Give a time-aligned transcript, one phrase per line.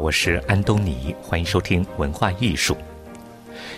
[0.00, 2.74] 我是安东尼，欢迎收听文化艺术。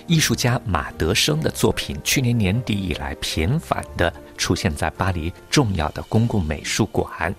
[0.07, 7.35] 艺术家马德生的作品，去年年底以来频繁的出现在巴黎重要的公共美术馆。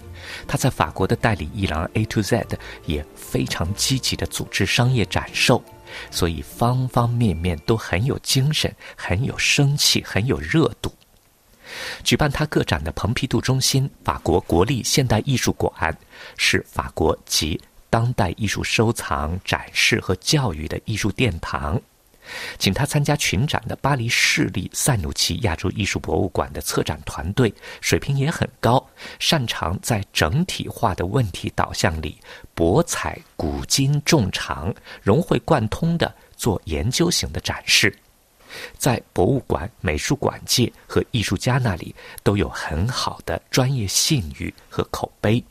[0.46, 2.46] 他在法国的代理艺廊 A to Z
[2.86, 5.64] 也非常积极的组织商业展售，
[6.12, 10.94] 所以方方面面都很有精神，很有生气，很有热度。
[12.04, 15.98] 举办他个展的蓬皮杜中心，法国国立现代艺术馆，
[16.36, 17.60] 是法国及
[17.94, 21.80] 当代艺术收藏、展示和教育的艺术殿堂。
[22.58, 28.84] 请他参加群展的巴黎市立塞努奇亚洲艺术博物馆的策展团队水平也很高，
[29.20, 32.18] 擅长在整体化的问题导向里
[32.56, 37.96] 博采古今众长，融会贯通的做研究型的展示，
[38.76, 45.44] 在博物馆、美术馆界和艺术家那里都有很好的专业信誉和口碑。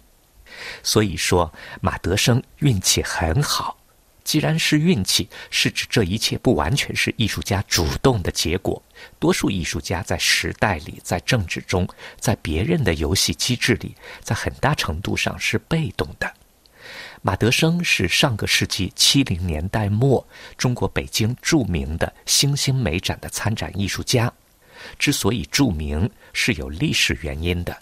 [0.82, 3.78] 所以说，马德生运气很好。
[4.24, 8.80] 既然是运气，是指这一切不完全是艺术家主动的结果。
[9.18, 11.88] 多数艺术家在时代里，在政治中，
[12.20, 16.32] 在别人的游戏机制里，在很大程度上是被动的。
[17.20, 20.24] 马德生是上个世纪七零年代末
[20.56, 24.32] 中国北京著名的新兴美展的参展艺术家。
[24.98, 27.76] 之所以著名，是有历史原因的。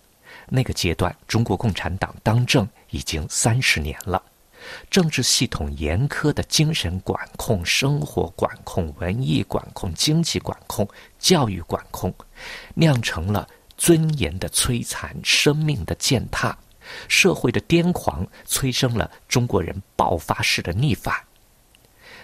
[0.48, 4.22] 那个阶段，中国共产党当政已经三十年了。
[4.90, 10.86] 政治系统严苛的精神管控、生活管控、文艺管控、经济管控、
[11.18, 12.14] 教育管控，
[12.74, 16.56] 酿成了尊严的摧残、生命的践踏、
[17.08, 21.14] 社会的癫狂，催生了中国人爆发式的逆反。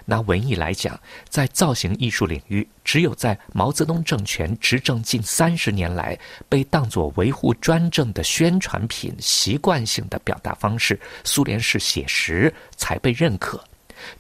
[0.08, 6.18] 拿文艺来讲，在造型艺术领域，只有在毛泽东政权执政近三十年来，
[6.48, 13.58] 被当作维护专政的宣传品、习惯性的表达方式——苏联式写实才被认可；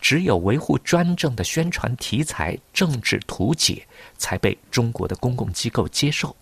[0.00, 3.86] 只有维护专政的宣传题材——政治图解
[4.18, 6.34] 才被中国的公共机构接受。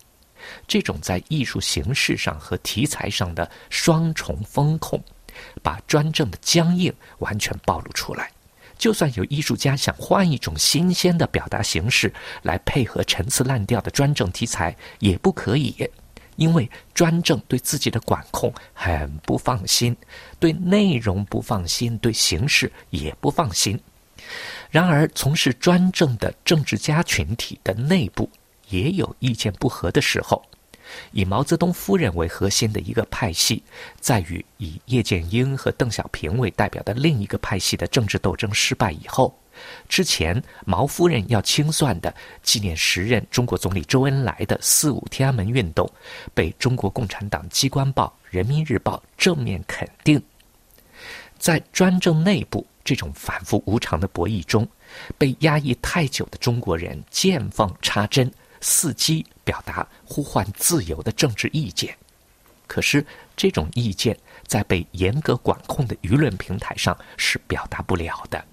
[0.67, 4.99] 这种在艺术形式上和题材上的双重风控，
[5.61, 8.31] 把专政的僵硬完全暴露出来。
[8.77, 12.13] 就算有艺术家想换一种新鲜的表达形式
[12.43, 15.75] 来配合陈词滥调的专政题材，也不可以，
[16.35, 19.95] 因为专政对自己的管控很不放心，
[20.39, 23.79] 对内容不放心，对形式也不放心。
[24.69, 28.29] 然而，从事专政的政治家群体的内部
[28.69, 30.43] 也有意见不合的时候。
[31.11, 33.63] 以毛泽东夫人为核心的一个派系，
[33.99, 39.37] 在与以叶剑英和邓小平为代表的另一个派系的政治斗争失败以后，
[39.87, 42.13] 之前毛夫人要清算的
[42.43, 45.89] 纪念时任中国总理周恩来的四五天安门运动，
[46.33, 50.21] 被中国共产党机关报《人民日报》正面肯定。
[51.37, 54.67] 在专政内部这种反复无常的博弈中，
[55.17, 58.31] 被压抑太久的中国人见缝插针。
[58.61, 61.95] 伺机表达呼唤自由的政治意见，
[62.67, 63.05] 可是
[63.37, 68.43] 这种意见在被严格管控的舆论平台上是表达不了的。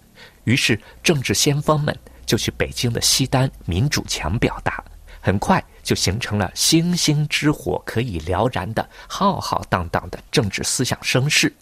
[0.45, 4.85] 于是，政治先锋们就去北京的西单民主墙表达，
[5.21, 11.53] 很快就形成了星星之火可以燎燃的浩浩荡荡的政治思想声势。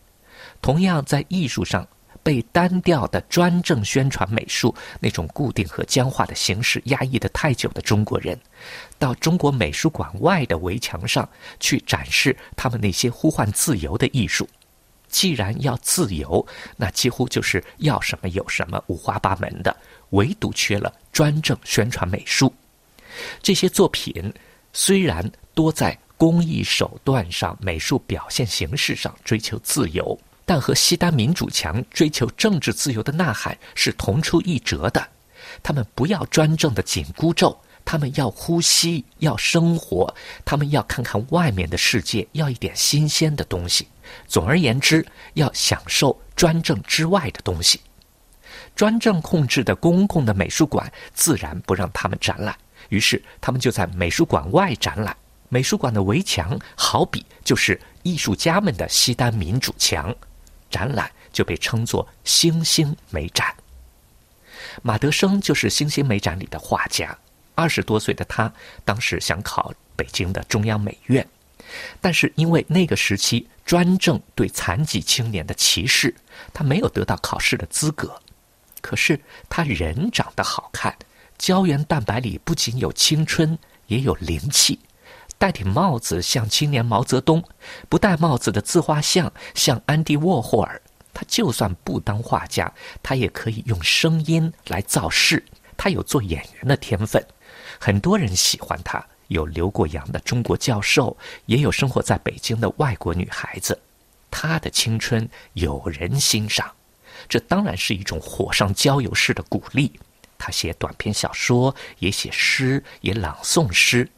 [0.61, 1.87] 同样，在艺术上。
[2.23, 8.39] 被单调的专政宣传美术那种固定和僵化的形式压抑的太久的中国人，
[8.99, 14.49] 到中国美术馆外的围墙上去展示他们那些呼唤自由的艺术。
[15.09, 19.77] 既然要自由，那几乎就是要什么有什么，五花八门的，
[20.11, 22.55] 唯独缺了专政宣传美术。
[23.43, 24.33] 这些作品
[24.73, 30.17] 虽然多在工艺手段上、美术表现形式上追求自由。
[30.45, 35.07] 但和西单民主墙追求政治自由的呐喊是同出一辙的，
[35.63, 40.13] 他们不要专政的紧箍咒，他们要呼吸，要生活，
[40.45, 43.87] 他们要看看外面的世界，要一点新鲜的东西。
[44.27, 47.81] 总而言之，要享受专政之外的东西。
[48.75, 52.57] 专政控制的公共的美术馆自然不让他们展览，
[52.89, 55.17] 于是他们就在美术馆外展览。
[55.49, 60.15] 美术馆的围墙好比就是艺术家们的西单民主墙。
[60.71, 63.55] 展览就被称作“星星美展”。
[64.83, 67.17] 马德生就是星星美展里的画家。
[67.55, 68.51] 二十多岁的他，
[68.85, 71.27] 当时想考北京的中央美院，
[72.01, 76.15] 但是因为那个时期专政对残疾青年的歧视，
[76.55, 78.19] 他没有得到考试的资格。
[78.81, 79.21] 可是
[79.51, 80.97] 他人长得好看，
[81.37, 83.59] 胶原蛋白里不仅有青春，
[83.89, 84.79] 也有灵气。
[85.39, 87.43] 戴顶帽子像青年毛泽东，
[87.89, 90.81] 不戴帽子的自画像像安迪沃霍尔。
[91.13, 92.73] 他就算不当画家，
[93.03, 95.45] 他也可以用声音来造势。
[95.77, 97.25] 他有做演员的天分，
[97.79, 99.05] 很多人喜欢他。
[99.29, 101.17] 有留过洋的中国教授，
[101.47, 103.81] 也有生活在北京的外国女孩子。
[104.29, 106.69] 他的青春有人欣赏，
[107.29, 109.99] 这当然是一种火上浇油式的鼓励。
[110.37, 114.09] 他写短篇小说，也写诗，也朗诵诗。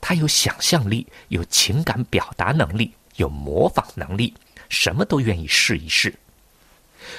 [0.00, 4.32] 他有想象力，有情感表达能力，有模仿能力，
[4.68, 6.14] 什么都愿意试一试。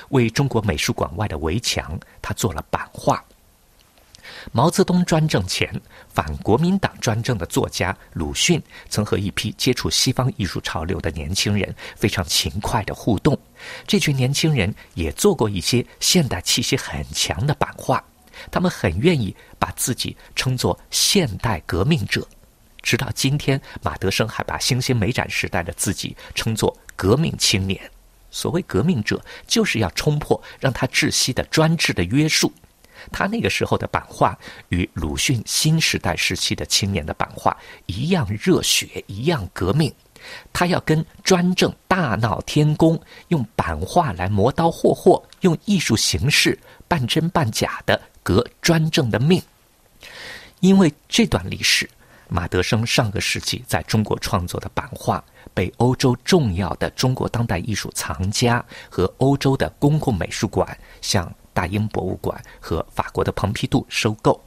[0.10, 3.24] 为中国美术馆外的围墙，他做了版画。
[4.52, 5.70] 毛泽东专政前，
[6.10, 13.38] 反国民党专政的作家鲁迅曾和一批接触西方艺术潮流的年轻人非常勤快的互动。
[13.86, 18.04] 这群年轻人也做过一些现代气息很强的版画，
[18.52, 22.28] 他们很愿意把自己称作现代革命者。
[22.88, 27.78] 直到今天，马德生还把新兴美展时代的自己称作革命青年。
[28.32, 32.50] 所谓革命者，就是要冲破让他窒息的专制的约束。
[33.12, 34.40] 他那个时候的版画
[34.70, 37.56] 与鲁迅新时代时期的青年的版画
[37.88, 39.94] 一样热血，一样革命。
[40.54, 42.98] 他要跟专政大闹天宫，
[43.28, 46.58] 用版画来磨刀霍霍，用艺术形式
[46.88, 49.44] 半真半假的革专政的命。
[50.62, 51.88] 因为这段历史，
[52.30, 61.34] 马德生上个世纪在中国创作的版画被欧洲重要的中国当代艺术藏家和欧洲的公共美术馆像。
[61.58, 64.40] 大英博物馆和法国的蓬皮杜收购，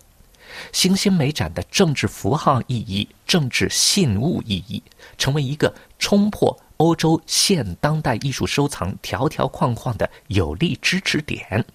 [0.71, 4.81] 新兴美展的政治符号意义、政治信物意义，
[5.19, 11.67] 成为一个冲破欧洲现当代艺术收藏条条框框的有力支持点。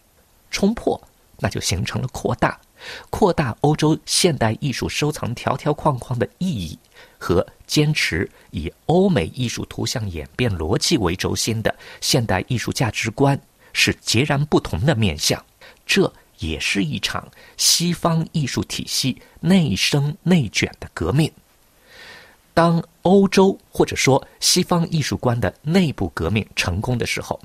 [0.49, 0.97] 冲破，
[1.39, 2.57] 那就形成了扩大，
[3.10, 6.77] 扩大欧洲现代艺术收藏条条框框的意义
[7.18, 13.39] 和坚持以欧美艺术图像演变逻辑为轴心的现代艺术价值观。
[13.77, 15.45] 是截然不同的面相，
[15.86, 21.30] 这也是一场西方艺术体系内生内卷的革命。
[22.54, 27.38] 当欧洲或者说西方艺术观的内部革命成功的时候，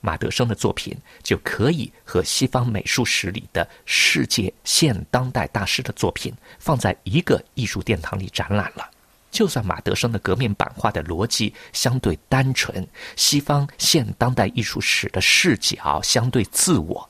[0.00, 8.88] 马德生的作品就可以和西方美术史里的世界现当代大师的作品放在一个艺术殿堂里展览了。
[9.30, 17.08] 就算马德生的革命版画的逻辑相对单纯，西方现当代艺术史的视角相对自我，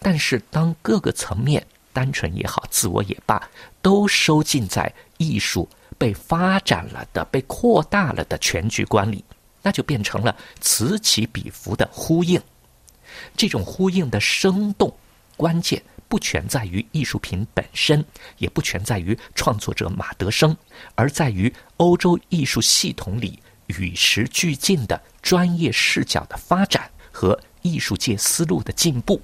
[0.00, 3.46] 但是当各个层面单纯也好，自我也罢，
[3.82, 5.68] 都收进在艺术
[5.98, 9.22] 被发展了的、被扩大了的全局观里，
[9.62, 12.40] 那就变成了此起彼伏的呼应。
[13.36, 14.96] 这种呼应的生动
[15.36, 15.82] 关键。
[16.08, 18.04] 不全在于艺术品本身，
[18.38, 20.56] 也不全在于创作者马德生，
[20.96, 29.22] 而在于欧洲艺术系统里与时俱进的专业视角的发展和艺术界思路的进步。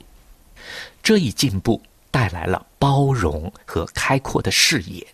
[1.03, 5.05] 这一进步带来了包容和开阔的视野。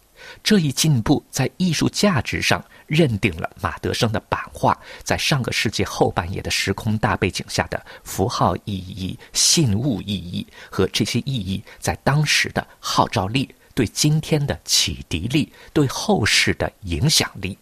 [0.43, 17.57] 这一进步在艺术价值上认定了马德生的版画在上个世纪后半叶的时空大背景下的符号意义、信物意义和这些意义在当时的号召力、对今天的启迪力、对后世的影响力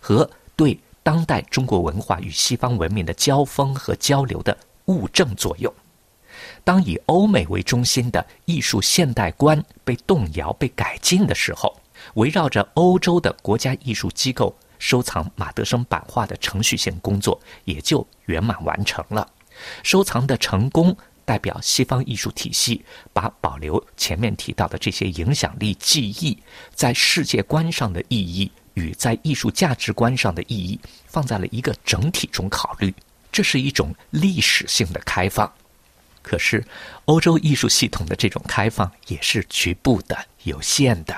[0.00, 5.72] 和对当代中国文化与西方文明的交锋和交流的物证作用。
[6.64, 11.74] 当以欧美为中心的艺术现代观被动摇、被改进的时候。
[12.14, 19.26] 围绕着欧洲的国家艺术机构收藏马德生版画的程序性工作也就圆满完成了。
[19.82, 26.38] 收藏的成功代表西方艺术体系把保留前面提到的这些影响力记忆
[26.74, 32.94] 在世界观上的意义与在艺术价值观上的意义放在了一个整体中考虑，
[33.32, 35.50] 这是一种历史性的开放。
[36.28, 36.64] 可是，
[37.04, 41.14] 欧洲艺术系统的这种开放也是局部的、有限的。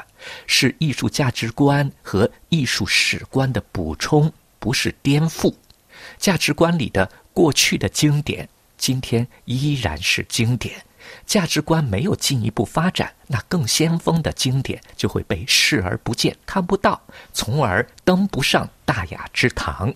[0.47, 5.55] 是艺术价值观和艺术史观的补充，不是颠覆。
[6.19, 8.47] 价值观里的过去的经典，
[8.77, 10.85] 今天依然是经典。
[11.25, 17.01] 价值观没有进一步发展，那更先锋的经典就会被视而不见、看不到，
[17.33, 19.95] 从而登不上大雅之堂。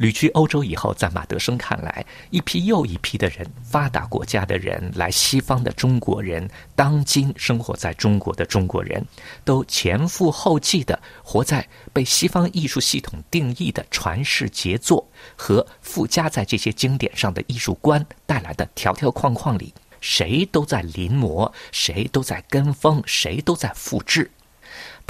[0.00, 9.04] 旅居欧洲以后，在马德生看来，一批又一批的人，发达国家的人，来西方的中国人，当今生活在中国的中国人，
[9.44, 24.30] 都前赴后继的活在被西方艺术系统定义的传世杰作和附加在这些经典上的艺术观带来的条条框框里，谁都在临摹，谁都在跟风，谁都在复制。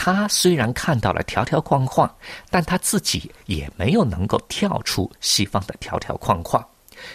[0.03, 2.11] 他虽然看到了条条框框，
[2.49, 6.67] 但他自己也没有能够跳出西方的条条框框。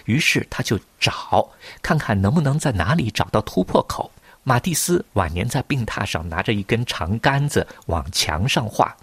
[0.04, 1.50] 于是他就找，
[1.82, 4.12] 看看能不能在哪里找到突破口。
[4.44, 8.96] 马蒂斯晚年在病榻上拿着一根长杆子往墙上画，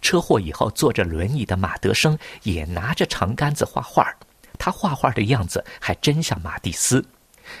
[0.00, 4.10] 车祸以后坐着轮椅的马德生也拿着长杆子画画。
[4.56, 7.04] 他画画的样子还真像马蒂斯，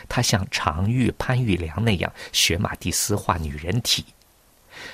[0.08, 4.02] 他像常玉、潘玉良那样学马蒂斯画女人体。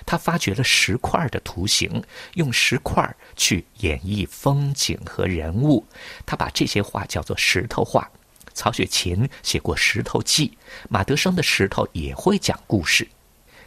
[0.07, 2.03] 他发掘了石块的图形，
[2.35, 5.85] 用石块去演绎风景和人物。
[6.25, 8.09] 他把这些画叫做石头画。
[8.53, 10.49] 曹雪芹写过《石头记》，
[10.89, 13.09] 马德生的石头也会讲故事。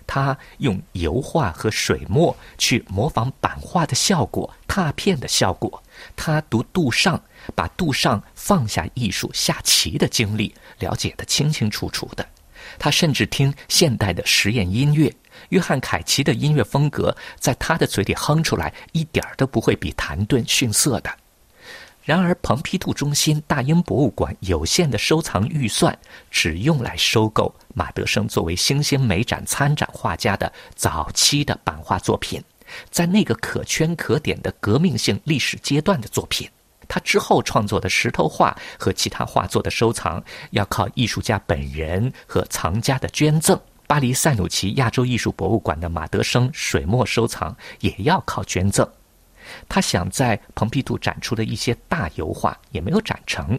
[0.06, 5.84] 他用油画和水墨去模仿版画的效果、拓片的效果。
[6.16, 7.22] 他读杜尚，
[7.54, 12.26] 把杜尚放下艺术下棋的经历了解得清清楚楚的。
[12.78, 15.14] 他甚至听现代的实验音乐。
[15.50, 21.10] 约翰凯奇的音乐风格，在他的嘴里哼出来，一点儿都不会比谭盾逊色的。
[22.04, 25.98] 然而，蓬皮杜中心大英博物馆有限的收藏预算，
[26.32, 32.42] 只用来收购马德生作为新兴美展参展画家的早期的版画作品，
[32.90, 36.50] 在那个可圈可点的革命性历史阶段的作品。
[36.88, 43.60] 他之后创作的石头画和其他画作的收藏，要靠艺术家本人和藏家的捐赠。
[43.88, 48.86] 巴黎塞努奇亚洲艺术博物馆的马德生水墨收藏也要靠捐赠。
[49.70, 53.58] 他想在蓬皮杜展出的一些大油画也没有展成。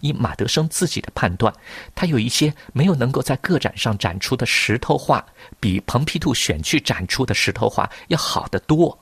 [0.00, 1.52] 以马德生自己的判断，
[1.94, 5.24] 他有一些没有能够在个展上展出的石头画，
[5.58, 8.96] 比蓬皮杜选去展出的石头画要好得多。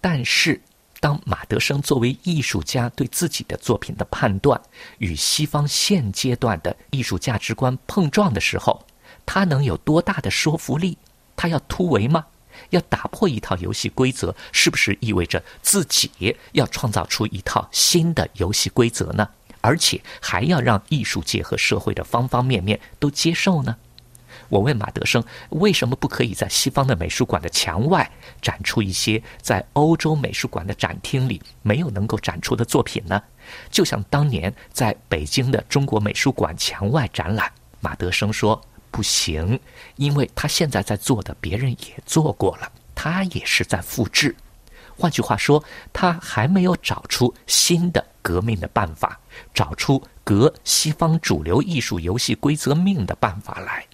[0.00, 0.60] 但是，
[1.04, 4.58] 当马德生作为艺术家对自己的作品的判断
[4.96, 8.82] 与西方现阶段的艺术价值观碰撞的时候，
[9.26, 10.96] 他能有多大的说服力？
[11.36, 12.24] 他要突围吗？
[12.70, 19.28] 要打破一套游戏规则，是不是意味着自己要创造出一套新的游戏规则呢？
[19.60, 23.76] 而且还要让艺术界和社会的方方面面都接受呢？
[24.48, 28.10] 我问马德生，为什么不可以在西方的美术馆的墙外
[28.42, 33.22] 展出一些在欧洲美术馆的展厅里没有能够展出的作品呢？
[33.70, 38.60] 就像当年在北京的中国美术馆墙外展览，马德生说。
[38.90, 39.58] 不行，
[39.96, 44.36] 因为他现在在做的，别人也做过了，他也是在复制。
[44.96, 49.18] 换句话说，他还没有找出新的革命的办法，
[49.52, 53.84] 找出革西方主流艺术游戏规则命的办法来。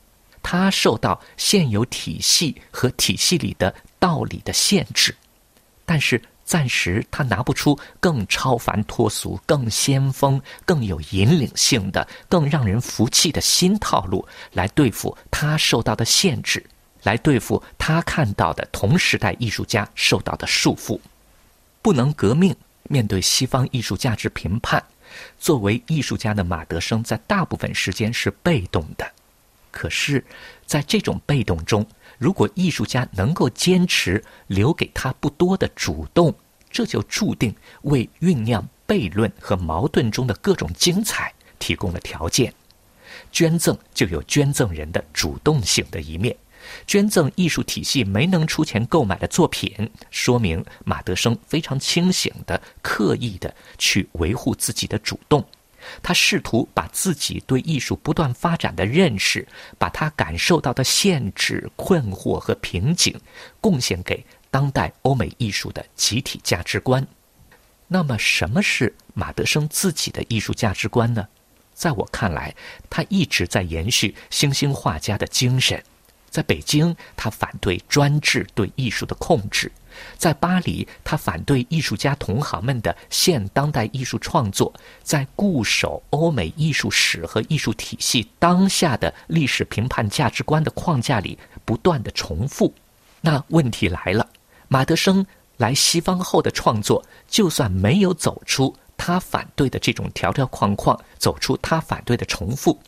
[0.43, 5.15] 他受到现有体系和体系里的道理的限制，
[5.85, 6.21] 但是。
[6.43, 16.61] 暂时他拿不出更超凡脱俗、更先锋、更有引领性的、更让人服气的新套路来对付他受到的限制，
[17.05, 20.99] 来对付他看到的同时代艺术家受到的束缚。
[21.83, 22.53] 不能革命，
[22.89, 24.83] 面对西方艺术价值评判，
[25.39, 29.09] 作为艺术家的马德生在大部分时间是被动的。
[29.71, 30.25] 可是，
[30.67, 31.87] 在这种被动中，
[32.19, 36.35] 如果艺术家能够坚持留给他不多的主动，
[36.71, 42.53] 这就注定为酝酿悖论和矛盾中的各种精彩提供了条件。
[43.33, 46.37] 捐赠就有捐赠人的主动性的一面。
[46.87, 55.45] 捐赠艺术体系没能出钱购买的作品，说明马德生非常清醒的、刻意的去维护自己的主动。
[56.03, 59.47] 他试图把自己对艺术不断发展的认识，
[59.79, 63.19] 把他感受到的限制、困惑和瓶颈，
[63.61, 67.07] 贡献给当代欧美艺术的集体价值观。
[67.87, 71.27] 那么，什么是马德生自己的艺术价值观呢？
[71.75, 72.55] 在我看来，
[72.89, 75.83] 他一直在延续新兴画家的精神。
[76.29, 79.73] 在北京，他反对专制对艺术的控制。
[80.17, 92.73] 在巴黎，他反对艺术家同行们的现当代艺术创作，在固守欧美艺术史和艺术体系当下的历史评判价值观的框架里不断的重复。
[93.21, 94.27] 那问题来了，
[94.69, 95.27] 马德生
[95.57, 102.79] 来西方后的创作，就算没有走出他反对的这种条条框框，走出他反对的重复。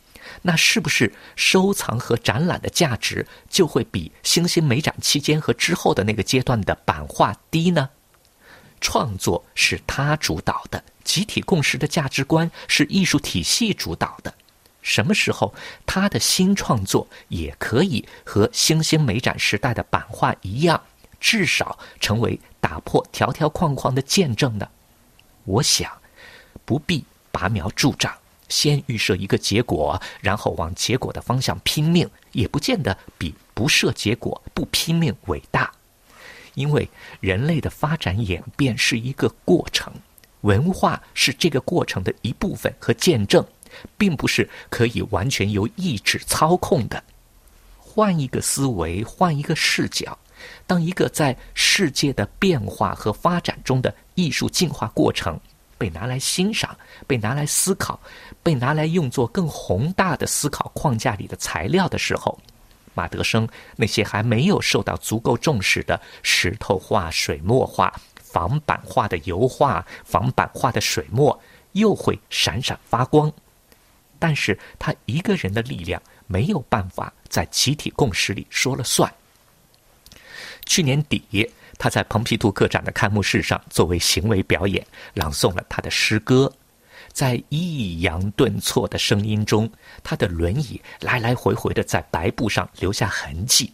[0.41, 7.89] 那是不是收藏和展览的价值就会比新兴美展期间和之后的那个阶段的版画低呢？
[8.81, 14.33] 创作是他主导的，集体共识的价值观是艺术体系主导的。
[14.81, 15.53] 什么时候
[15.85, 20.83] 他的新创作也可以和新兴美展时代的版画一样，
[21.19, 24.67] 至少成为打破条条框框的见证呢？
[25.45, 25.89] 我想，
[26.65, 28.13] 不必拔苗助长。
[28.49, 35.71] 先预设一个结果，然后往结果的方向拼命，也不见得比不设结果不拼命伟大。
[36.55, 36.87] 因为
[37.19, 39.91] 人类的发展演变是一个过程，
[40.41, 43.43] 文化是这个过程的一部分和见证，
[43.97, 47.03] 并不是可以完全由意志操控的。
[47.79, 50.17] 换一个思维，换一个视角，
[50.67, 55.39] 当一个在世界的变化和发展中的艺术进化过程
[55.77, 56.77] 被拿来欣赏、
[57.07, 57.99] 被拿来思考、
[58.41, 62.39] 被拿来用作更宏大的思考框架里的材料的时候，
[62.93, 71.37] 马德生那些还没有受到足够重视的石头画、水墨画、仿版画的油画、仿版画的水墨，
[71.73, 73.31] 又会闪闪发光。
[74.19, 79.11] 但是他一个人的力量没有办法在集体共识里说了算。
[80.65, 81.51] 去年底，
[81.83, 86.49] 他在蓬皮杜个展的开幕式上作为行为表演朗诵了他的诗歌。
[87.11, 89.69] 在抑扬顿挫的声音中，
[90.01, 93.69] 他的轮椅来来回回的在白布上留下痕迹，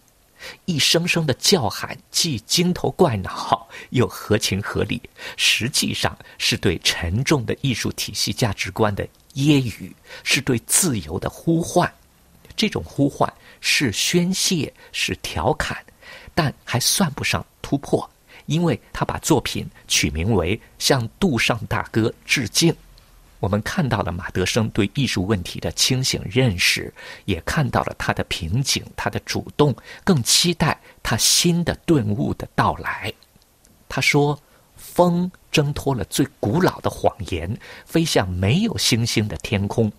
[0.66, 5.00] 一声声的叫喊既惊头怪脑又合情合理，
[5.38, 11.94] 实际上是对沉重的艺术体系价值观的揶揄，是对自由的呼唤。
[12.56, 15.78] 这种呼唤是宣泄，是调侃，
[16.34, 18.10] 但还算不上突破，
[18.46, 22.76] 因为他把作品取名为“向杜尚大哥致敬”。
[23.40, 26.94] 我们看到了马德生对艺术问题的清醒认识，
[27.24, 33.14] 也看到了他的瓶颈、他的主动，更期待他新的顿悟的到来。
[33.88, 34.38] 他说
[34.76, 39.90] ：“风挣脱了最古老的谎言，飞向没有星星的天空。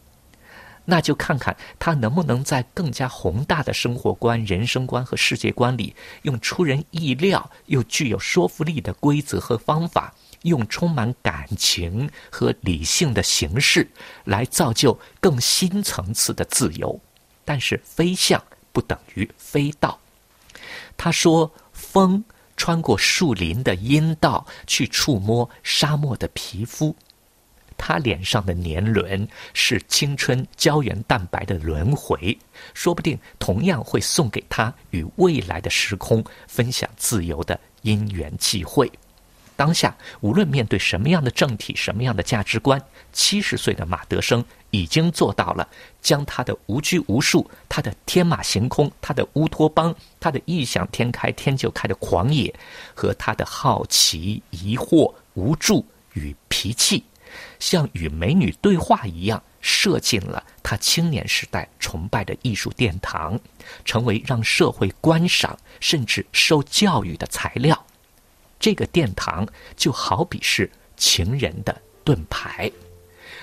[0.90, 10.12] 那就看看他能不能在更加宏大的生活观、人生观和世界观里，用出人意料又具有说服力的规则和方法。”
[10.44, 13.86] 用充满感情和理性的形式
[14.24, 16.98] 来造就更新层次的自由，
[17.44, 19.98] 但是飞向不等于飞到。
[20.96, 22.24] 他说：“风
[22.56, 26.96] 穿过树林的阴道去触摸沙漠的皮肤，
[27.82, 32.36] 他脸上的年轮是青春胶原蛋白的轮回，
[32.74, 38.92] 说不定同样会送给他与未来的时空分享自由的因缘际会。”
[39.56, 42.80] 当下，无论面对什么样的政体、什么样的价值观，
[43.12, 45.68] 七十岁的马德生已经做到了
[46.00, 52.54] 将他的无拘无束、他的天马行空、他的乌托邦、他的异想天开、天就开的狂野，
[52.94, 57.04] 和他的好奇、疑惑、无助与脾气，
[57.60, 63.38] 像与美女对话一样，射进了他青年时代崇拜的艺术殿堂，
[63.84, 67.86] 成为让社会观赏甚至受教育的材料。
[68.58, 69.46] 这个殿堂
[69.76, 72.70] 就好比是情人的盾牌。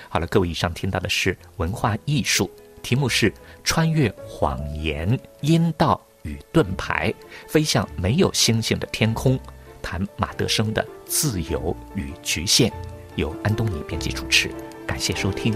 [0.08, 2.50] 好了，各位，以上听到的是文化艺术，
[2.82, 3.30] 题目是
[3.62, 7.12] 《穿越谎言、阴道与盾牌，
[7.46, 9.38] 飞向没有星星的天空》，
[9.82, 12.72] 谈马德生的自由与局限。
[13.18, 14.48] 由安东尼编辑主持，
[14.86, 15.52] 感谢收听。